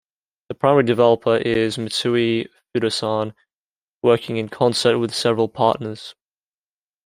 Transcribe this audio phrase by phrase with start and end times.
[0.49, 3.35] The primary developer is Mitsui Fudosan,
[4.01, 6.15] working in concert with several partners.